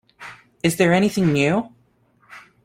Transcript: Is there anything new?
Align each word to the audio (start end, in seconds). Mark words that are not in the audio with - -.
Is 0.63 0.77
there 0.77 0.93
anything 0.93 1.31
new? 1.31 1.71